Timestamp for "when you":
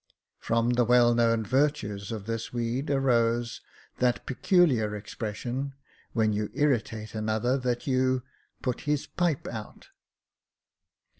6.13-6.49